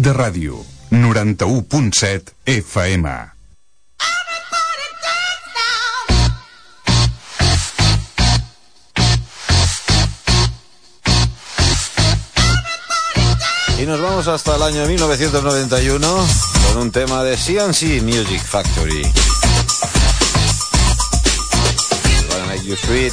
De 0.01 0.15
ràdio, 0.15 0.65
91.7 0.91 2.33
FM. 2.47 3.11
Y 13.79 13.85
nos 13.85 14.01
vamos 14.01 14.27
hasta 14.27 14.57
el 14.57 14.63
año 14.63 14.87
1991 14.87 16.27
con 16.73 16.81
un 16.81 16.91
tema 16.91 17.23
de 17.23 17.37
CNC 17.37 18.01
Music 18.03 18.43
Factory. 18.43 19.03
Gonna 22.31 22.47
make 22.47 22.65
you 22.65 22.75
sweet. 22.75 23.13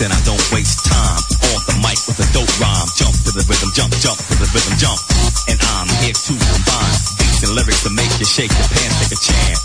And 0.00 0.12
I 0.12 0.20
don't 0.24 0.40
waste 0.48 0.88
time. 0.88 1.20
On 1.52 1.60
the 1.68 1.76
mic 1.84 2.00
with 2.08 2.16
a 2.16 2.28
dope 2.32 2.48
rhyme, 2.56 2.88
jump 2.96 3.12
to 3.28 3.30
the 3.36 3.44
rhythm, 3.44 3.68
jump, 3.76 3.92
jump 4.00 4.16
to 4.16 4.34
the 4.40 4.48
rhythm, 4.48 4.74
jump. 4.80 4.96
And 5.48 5.60
I'm 5.60 5.88
here 6.00 6.16
to 6.16 6.32
combine 6.36 6.96
beats 7.20 7.44
and 7.44 7.52
lyrics 7.52 7.84
to 7.84 7.92
make 7.92 8.08
you 8.16 8.24
shake 8.24 8.48
your 8.48 8.68
pants, 8.72 8.96
take 9.04 9.12
a 9.12 9.20
chance. 9.20 9.60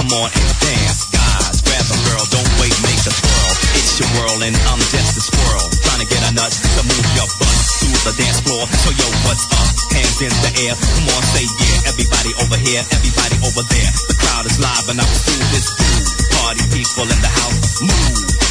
Come 0.00 0.08
on 0.16 0.28
and 0.32 0.48
dance, 0.64 1.08
guys. 1.12 1.60
Grab 1.60 1.84
a 1.92 1.98
girl, 2.08 2.24
don't 2.32 2.52
wait, 2.56 2.72
make 2.84 3.00
a 3.04 3.12
twirl. 3.12 3.52
It's 3.76 4.00
your 4.00 4.08
world, 4.16 4.40
and 4.44 4.56
I'm 4.72 4.80
just 4.92 5.20
a 5.20 5.22
squirrel. 5.22 5.68
Trying 5.84 6.02
to 6.04 6.08
get 6.08 6.20
a 6.24 6.32
nut 6.32 6.52
to 6.52 6.82
move 6.84 7.06
your 7.12 7.28
butt 7.36 7.56
to 7.84 7.88
the 8.08 8.12
dance 8.16 8.40
floor. 8.44 8.64
So 8.80 8.88
yo, 8.96 9.06
what's 9.28 9.44
up? 9.52 9.72
Hands 9.92 10.18
in 10.24 10.32
the 10.40 10.52
air. 10.68 10.72
Come 10.72 11.06
on, 11.12 11.22
say 11.36 11.44
yeah. 11.44 11.92
Everybody 11.92 12.32
over 12.40 12.56
here, 12.60 12.80
everybody 12.96 13.36
over 13.44 13.62
there. 13.68 13.90
The 14.08 14.16
crowd 14.16 14.44
is 14.48 14.56
live, 14.56 14.88
and 14.88 15.00
I'm 15.04 15.12
through 15.20 15.44
this 15.52 15.68
groove. 15.76 16.08
Party 16.32 16.64
people 16.72 17.04
in 17.08 17.20
the 17.20 17.32
house, 17.32 17.84
move. 17.84 18.45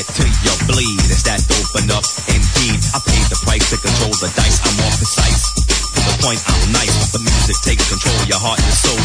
Sweat 0.00 0.16
till 0.16 0.32
you 0.44 0.54
bleed. 0.68 1.00
Is 1.10 1.22
that 1.24 1.40
dope 1.48 1.82
enough? 1.82 2.06
Indeed, 2.28 2.80
I 2.94 2.98
paid 3.04 3.26
the 3.28 3.38
price 3.44 3.70
to 3.70 3.76
control 3.76 4.12
the 4.16 4.30
dice. 4.36 4.60
I'm 4.64 4.76
more 4.80 4.94
precise. 4.96 5.52
To 5.56 6.00
the 6.00 6.16
point, 6.24 6.40
I'm 6.46 6.72
nice. 6.72 7.12
The 7.12 7.20
music 7.20 7.56
takes 7.62 7.88
control. 7.88 8.16
Your 8.28 8.40
heart 8.40 8.60
and 8.60 8.72
soul 8.72 8.99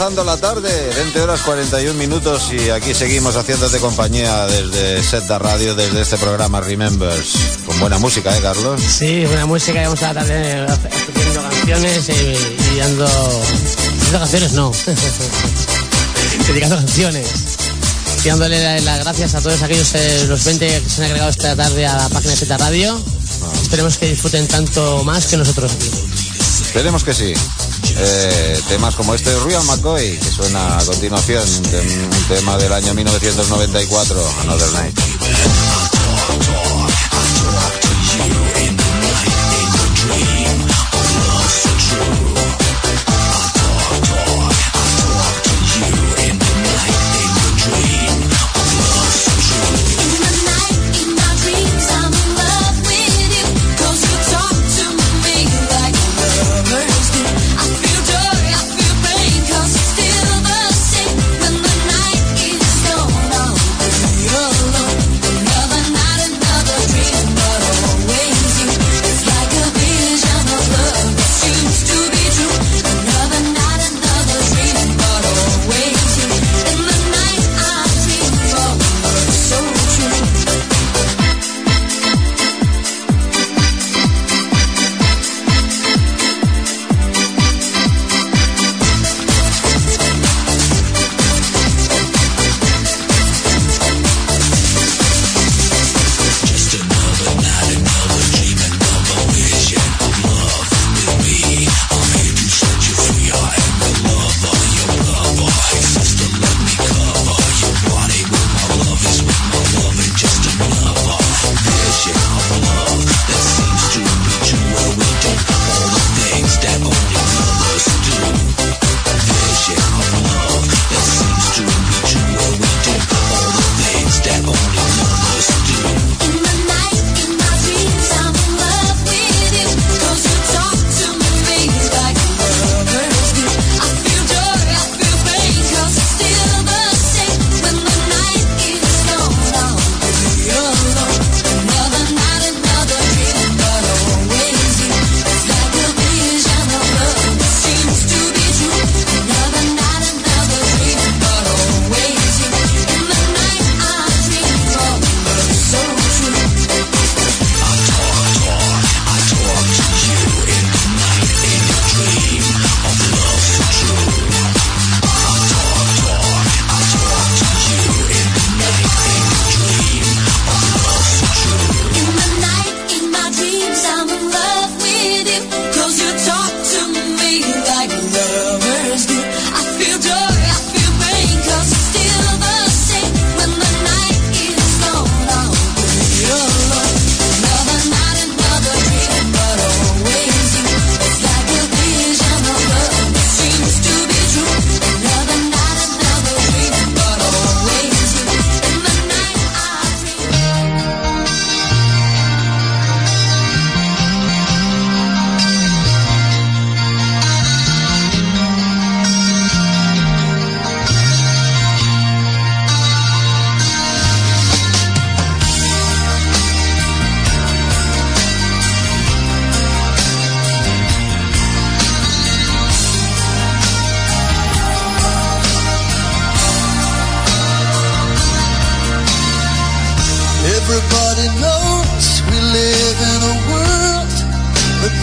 avanzando 0.00 0.22
la 0.22 0.36
tarde, 0.36 0.70
20 0.94 1.20
horas 1.22 1.40
41 1.40 1.92
minutos 1.98 2.52
y 2.52 2.70
aquí 2.70 2.94
seguimos 2.94 3.34
haciéndote 3.34 3.78
compañía 3.80 4.46
desde 4.46 5.02
Set 5.02 5.24
de 5.24 5.38
Radio, 5.40 5.74
desde 5.74 6.02
este 6.02 6.16
programa 6.18 6.60
Remembers. 6.60 7.32
Con 7.66 7.80
buena 7.80 7.98
música, 7.98 8.36
¿eh, 8.36 8.40
Carlos? 8.40 8.80
Sí, 8.80 9.24
buena 9.26 9.44
música, 9.46 9.82
vamos 9.82 10.00
a 10.04 10.14
tarde 10.14 10.66
haciendo 10.68 11.42
canciones 11.42 12.08
y, 12.10 12.12
y. 12.12 12.80
Haciendo 12.80 13.08
canciones 14.20 14.52
no. 14.52 14.70
Dedicando 16.46 16.76
canciones. 16.76 17.26
Y 18.24 18.28
dándole 18.28 18.62
la- 18.62 18.80
las 18.80 19.00
gracias 19.04 19.34
a 19.34 19.40
todos 19.40 19.60
aquellos, 19.62 19.92
eh, 19.96 20.26
los 20.28 20.44
20 20.44 20.80
que 20.80 20.88
se 20.88 21.00
han 21.00 21.06
agregado 21.06 21.30
esta 21.30 21.56
tarde 21.56 21.86
a 21.86 21.96
la 21.96 22.08
página 22.08 22.30
de 22.34 22.36
Z 22.36 22.56
Radio. 22.56 23.00
Esperemos 23.62 23.98
que 23.98 24.10
disfruten 24.10 24.46
tanto 24.46 25.02
más 25.02 25.26
que 25.26 25.36
nosotros 25.36 25.72
aquí. 25.72 25.90
Esperemos 26.62 27.02
que 27.02 27.14
sí. 27.14 27.34
Eh, 27.96 28.60
temas 28.68 28.94
como 28.94 29.14
este 29.14 29.30
de 29.30 29.40
Real 29.40 29.64
McCoy, 29.64 30.18
que 30.18 30.30
suena 30.30 30.78
a 30.78 30.84
continuación, 30.84 31.42
un 31.48 32.28
tema 32.28 32.56
del 32.58 32.72
año 32.72 32.94
1994, 32.94 34.30
Another 34.42 34.72
Night. 34.72 34.98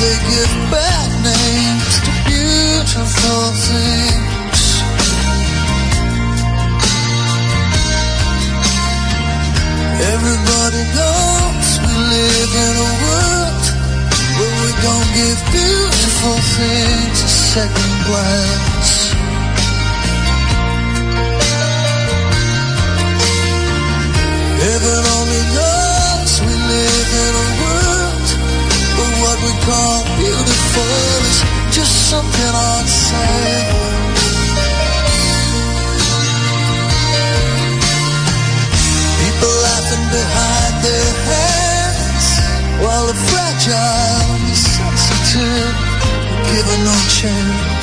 They 0.06 0.18
give 0.30 0.54
bad 0.70 1.10
names 1.26 1.94
to 2.06 2.12
beautiful 2.30 3.44
things. 3.70 4.62
Everybody 10.14 10.82
knows 10.98 11.68
we 11.86 11.94
live 12.14 12.52
in 12.68 12.74
a 12.88 12.92
world 13.04 13.66
where 14.38 14.56
we 14.62 14.72
don't 14.86 15.10
give 15.20 15.40
beautiful 15.58 16.38
things 16.58 17.18
a 17.24 17.32
second 17.54 17.94
glance. 18.06 18.95
Something 32.16 32.88
sale. 32.88 33.82
People 39.22 39.54
laughing 39.68 40.06
behind 40.18 40.76
their 40.88 41.12
hands 41.30 42.28
while 42.84 43.06
the 43.12 43.18
fragile 43.28 44.56
sensitive 44.56 45.76
are 46.32 46.44
given 46.54 46.80
no 46.90 46.98
chance. 47.18 47.75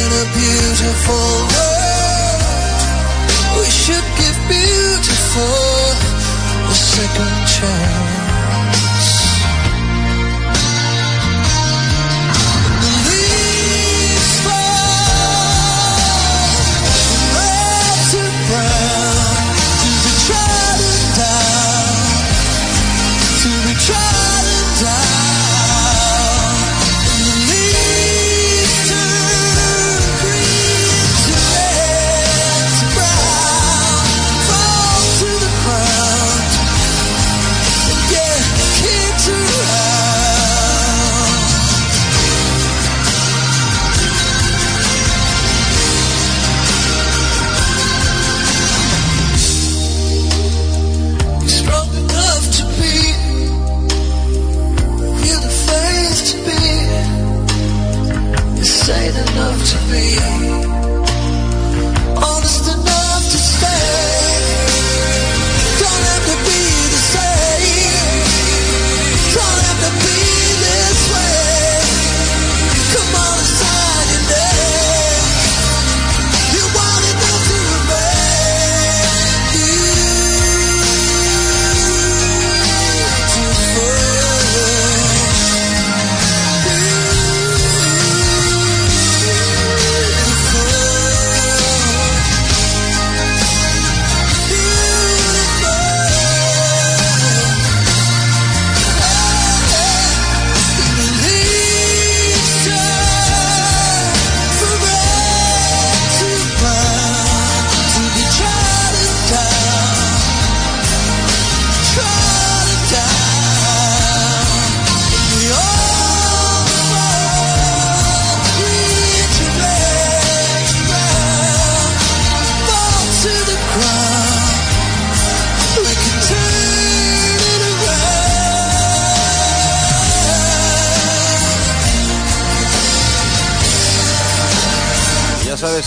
in 0.00 0.10
a 0.22 0.26
beautiful 0.34 1.30
world. 1.54 2.80
We 3.58 3.66
should 3.70 4.06
give 4.20 4.38
beautiful 4.48 5.54
a 6.68 6.74
second 6.74 7.36
chance. 7.46 8.33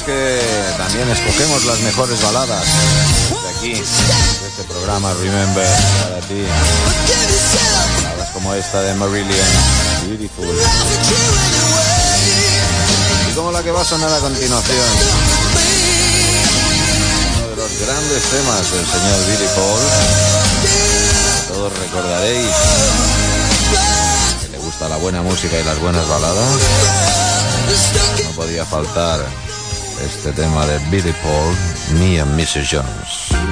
que 0.08 0.40
también 0.78 1.10
escogemos 1.10 1.66
las 1.66 1.80
mejores 1.82 2.22
baladas 2.24 2.64
de 2.64 3.50
aquí, 3.50 3.74
de 3.74 4.48
este 4.48 4.64
programa 4.64 5.14
Remember 5.16 5.68
para 6.02 6.22
ti. 6.22 6.46
Baladas 8.04 8.30
como 8.32 8.54
esta 8.54 8.84
de 8.84 8.94
Marillion, 8.94 9.48
Beautiful. 10.08 10.48
Y 13.30 13.36
como 13.36 13.52
la 13.52 13.62
que 13.62 13.72
va 13.72 13.82
a 13.82 13.84
sonar 13.84 14.10
a 14.14 14.20
continuación. 14.20 14.88
Uno 17.40 17.50
de 17.50 17.56
los 17.58 17.80
grandes 17.82 18.24
temas 18.24 18.72
del 18.72 18.86
señor 18.86 19.26
Billy 19.28 19.50
Paul. 19.56 19.82
Todos 21.50 21.80
recordaréis 21.80 22.56
que 24.42 24.48
le 24.54 24.58
gusta 24.60 24.88
la 24.88 24.96
buena 24.96 25.22
música 25.22 25.60
y 25.60 25.66
las 25.66 25.78
buenas 25.82 26.08
baladas. 26.08 26.60
No 28.24 28.30
podía 28.32 28.66
faltar 28.66 29.20
este 30.06 30.32
tema 30.32 30.66
de 30.66 30.78
Billy 30.90 31.14
Paul, 31.24 32.00
Me 32.00 32.20
and 32.20 32.40
Mrs. 32.40 32.70
Jones. 32.72 33.47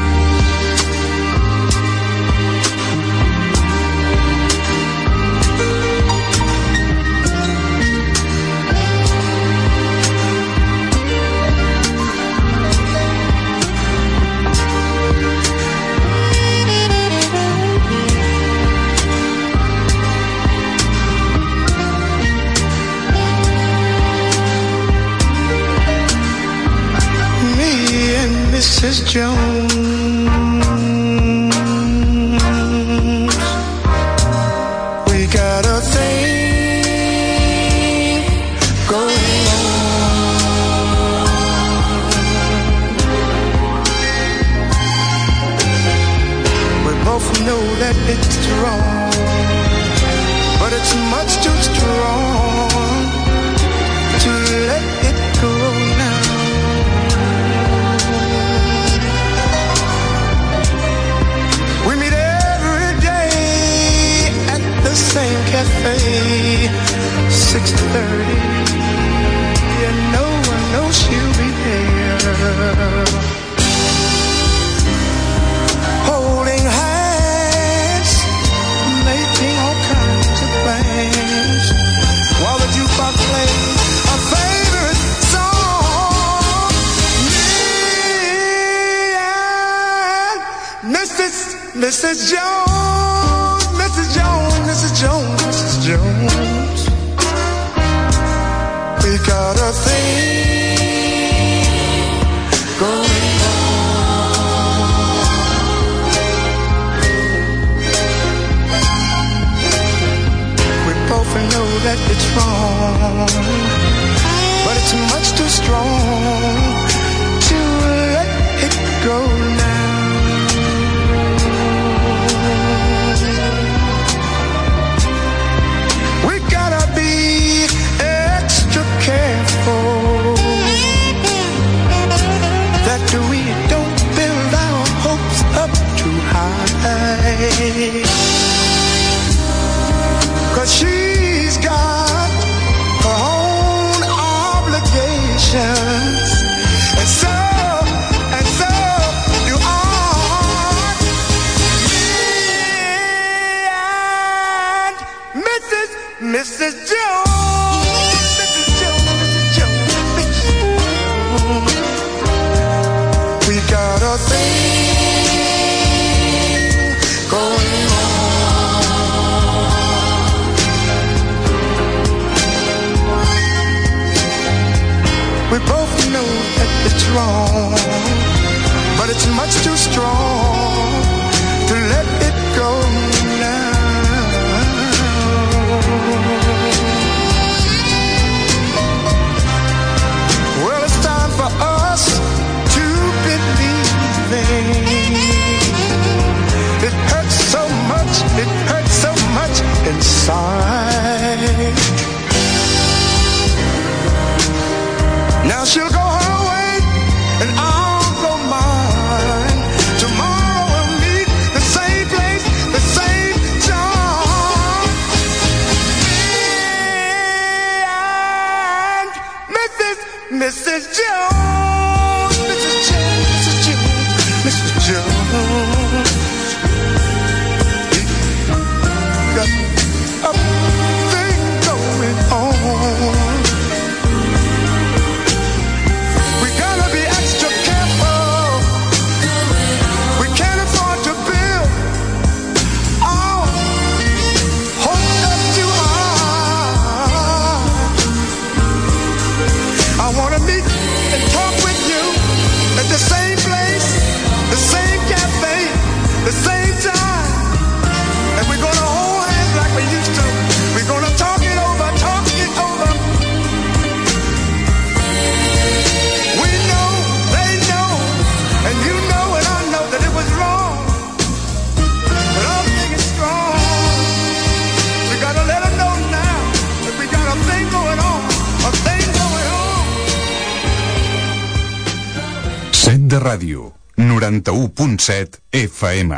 Ràdio, 283.46 283.74
91.7 283.98 285.40
FM. 285.54 286.12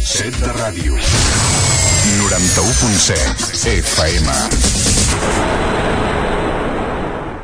Set 0.00 0.32
de 0.40 0.46
ràdio, 0.52 0.94
91.7 2.18 3.34
FM. 3.82 4.26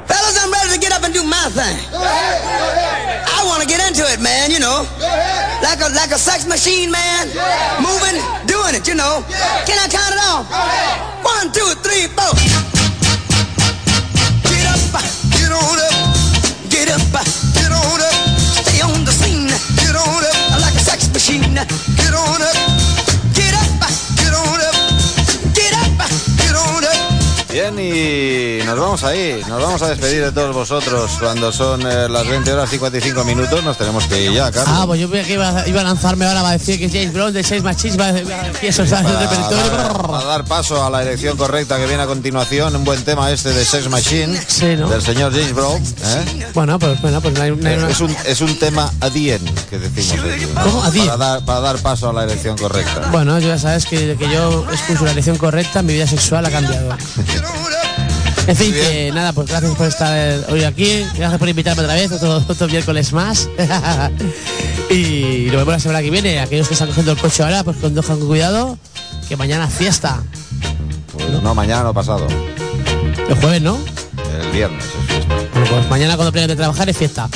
Fellas, 0.06 0.36
I'm 0.42 0.50
ready 0.52 0.70
to 0.74 0.78
get 0.78 0.92
up 0.92 1.02
and 1.04 1.12
do 1.12 1.22
my 1.24 1.48
thing. 1.50 1.76
I 1.92 3.42
want 3.44 3.62
to 3.62 3.68
get 3.68 3.80
into 3.88 4.04
it, 4.12 4.20
man, 4.20 4.50
you 4.50 4.58
know. 4.60 4.86
Like 5.62 5.80
a 5.80 5.88
like 5.94 6.12
a 6.12 6.18
sex 6.18 6.46
machine, 6.46 6.90
man. 6.90 7.26
Moving, 7.82 8.18
doing 8.46 8.74
it, 8.74 8.86
you 8.88 8.94
know. 8.94 9.22
Can 9.66 9.78
I 9.78 9.88
count 9.90 10.14
it 10.14 10.20
off? 10.30 10.46
One, 11.24 11.52
two, 11.52 11.74
three, 11.82 12.06
four. 12.16 12.32
Machine. 21.38 21.54
Get 21.54 22.14
on 22.14 22.42
up. 22.42 22.56
Get 23.34 23.54
up, 23.54 23.70
get 24.16 24.34
on 24.34 24.60
up. 24.60 24.76
Get 25.54 25.72
up, 25.74 25.98
get 26.36 26.54
on 26.54 26.84
up. 26.84 27.48
Bien, 27.50 27.78
y 27.78 28.61
nos 28.64 28.78
vamos 28.78 29.02
ahí, 29.04 29.42
nos 29.48 29.60
vamos 29.62 29.82
a 29.82 29.88
despedir 29.88 30.22
de 30.24 30.32
todos 30.32 30.54
vosotros 30.54 31.10
cuando 31.18 31.52
son 31.52 31.82
eh, 31.82 32.08
las 32.08 32.26
20 32.28 32.52
horas 32.52 32.70
55 32.70 33.24
minutos, 33.24 33.62
nos 33.64 33.76
tenemos 33.76 34.04
que 34.06 34.24
ir 34.24 34.32
ya, 34.32 34.50
Carlos. 34.50 34.74
Ah, 34.78 34.84
pues 34.86 35.00
yo 35.00 35.08
veía 35.08 35.24
que 35.24 35.34
iba, 35.34 35.66
iba 35.66 35.80
a 35.80 35.84
lanzarme 35.84 36.26
ahora, 36.26 36.42
va 36.42 36.50
a 36.50 36.52
decir 36.52 36.78
que 36.78 36.88
James 36.88 37.12
Brown 37.12 37.32
de 37.32 37.42
6 37.42 37.62
Machines 37.62 37.98
va 37.98 38.06
a 38.06 38.12
decir 38.12 38.32
eso 38.62 38.82
el 38.82 38.88
Para 38.90 39.20
repertorio. 39.20 39.76
dar, 39.76 39.92
para 40.06 40.24
dar 40.24 40.44
paso 40.44 40.84
a 40.84 40.90
la 40.90 41.02
elección 41.02 41.36
correcta 41.36 41.76
que 41.78 41.86
viene 41.86 42.02
a 42.02 42.06
continuación, 42.06 42.74
un 42.76 42.84
buen 42.84 43.02
tema 43.04 43.30
este 43.30 43.50
de 43.52 43.64
Sex 43.64 43.88
Machine 43.88 44.40
Sí, 44.46 44.76
¿no? 44.78 44.88
del 44.88 45.02
señor 45.02 45.32
James 45.32 45.54
Brown. 45.54 45.82
¿eh? 45.82 46.46
Bueno, 46.54 46.78
pues 46.78 47.00
bueno, 47.02 47.20
pues 47.20 47.34
no 47.34 47.42
hay, 47.42 47.50
no 47.50 47.68
hay 47.68 47.76
una- 47.76 47.88
Es, 47.90 48.00
un, 48.00 48.16
es 48.26 48.40
un 48.40 48.58
tema 48.58 48.90
adien 49.00 49.40
que 49.70 49.78
decimos. 49.78 50.24
Adien. 50.84 51.06
Para 51.06 51.16
dar, 51.16 51.44
para 51.44 51.60
dar 51.60 51.78
paso 51.78 52.10
a 52.10 52.12
la 52.12 52.24
elección 52.24 52.56
correcta. 52.56 53.08
Bueno, 53.10 53.38
ya 53.38 53.58
sabes 53.58 53.86
que, 53.86 54.16
que 54.18 54.28
yo 54.30 54.66
escucho 54.72 55.04
la 55.04 55.12
elección 55.12 55.36
correcta, 55.36 55.82
mi 55.82 55.94
vida 55.94 56.06
sexual 56.06 56.46
ha 56.46 56.50
cambiado. 56.50 56.88
En 58.46 58.56
fin, 58.56 58.72
que 58.72 59.10
nada, 59.14 59.32
pues 59.32 59.48
gracias 59.48 59.74
por 59.76 59.86
estar 59.86 60.12
eh, 60.16 60.40
hoy 60.50 60.64
aquí, 60.64 61.04
gracias 61.14 61.38
por 61.38 61.48
invitarme 61.48 61.82
otra 61.82 61.94
vez, 61.94 62.10
otro, 62.10 62.44
otro 62.48 62.66
miércoles 62.66 63.12
más. 63.12 63.48
y 64.90 65.46
nos 65.46 65.56
vemos 65.56 65.68
la 65.68 65.78
semana 65.78 66.02
que 66.02 66.10
viene. 66.10 66.40
Aquellos 66.40 66.66
que 66.66 66.74
están 66.74 66.88
cogiendo 66.88 67.12
el 67.12 67.18
coche 67.18 67.42
ahora, 67.42 67.62
pues 67.62 67.76
condujan 67.76 68.18
con 68.18 68.26
cuidado, 68.26 68.78
que 69.28 69.36
mañana 69.36 69.68
fiesta. 69.68 70.22
Pues 71.12 71.28
no, 71.42 71.54
mañana 71.54 71.84
no 71.84 71.94
pasado, 71.94 72.26
El 73.28 73.34
jueves, 73.36 73.62
¿no? 73.62 73.78
el 74.40 74.50
viernes. 74.50 74.84
es 74.84 74.90
fiesta. 75.06 75.34
Bueno, 75.52 75.66
pues 75.70 75.90
mañana 75.90 76.16
cuando 76.16 76.32
pleguen 76.32 76.48
de 76.48 76.56
trabajar 76.56 76.88
es 76.88 76.96
fiesta. 76.96 77.28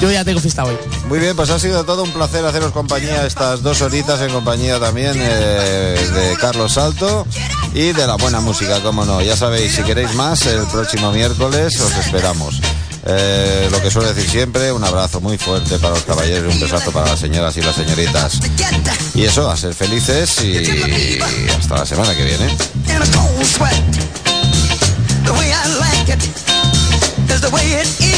Yo 0.00 0.10
ya 0.10 0.24
tengo 0.24 0.40
fiesta 0.40 0.64
hoy. 0.64 0.76
Muy 1.08 1.18
bien, 1.18 1.36
pues 1.36 1.50
ha 1.50 1.58
sido 1.58 1.84
todo 1.84 2.02
un 2.02 2.12
placer 2.12 2.44
haceros 2.44 2.72
compañía 2.72 3.26
estas 3.26 3.62
dos 3.62 3.80
horitas 3.82 4.20
en 4.20 4.30
compañía 4.30 4.78
también 4.78 5.14
eh, 5.16 5.98
de 6.14 6.36
Carlos 6.36 6.74
Salto 6.74 7.26
y 7.74 7.92
de 7.92 8.06
la 8.06 8.16
buena 8.16 8.40
música, 8.40 8.80
como 8.80 9.04
no. 9.04 9.22
Ya 9.22 9.36
sabéis, 9.36 9.74
si 9.74 9.82
queréis 9.82 10.14
más, 10.14 10.44
el 10.46 10.66
próximo 10.66 11.12
miércoles 11.12 11.78
os 11.80 11.96
esperamos. 11.96 12.60
Eh, 13.08 13.68
lo 13.70 13.80
que 13.80 13.90
suelo 13.90 14.12
decir 14.12 14.28
siempre, 14.28 14.72
un 14.72 14.82
abrazo 14.82 15.20
muy 15.20 15.38
fuerte 15.38 15.78
para 15.78 15.94
los 15.94 16.02
caballeros 16.02 16.52
y 16.52 16.54
un 16.56 16.60
besazo 16.60 16.90
para 16.90 17.10
las 17.10 17.20
señoras 17.20 17.56
y 17.56 17.62
las 17.62 17.76
señoritas. 17.76 18.40
Y 19.14 19.24
eso, 19.24 19.48
a 19.48 19.56
ser 19.56 19.74
felices 19.74 20.42
y 20.42 21.18
hasta 21.58 21.76
la 21.76 21.86
semana 21.86 22.14
que 22.16 22.24
viene. 22.24 22.56
The 27.46 27.52
way 27.52 27.74
it 27.74 27.86
is 28.00 28.15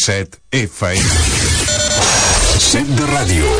107 0.00 0.40
FM. 0.50 1.04
Set 2.58 2.88
de 2.96 3.04
ràdio. 3.12 3.52